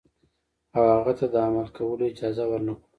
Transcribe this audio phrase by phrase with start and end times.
[0.75, 2.87] او هغه ته د عمل کولو اجازه ورنکړو.